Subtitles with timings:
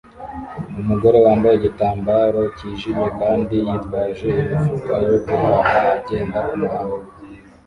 [0.81, 7.05] Umugore wambaye igitambaro kijimye kandi yitwaje imifuka yo guhaha agenda kumuhanda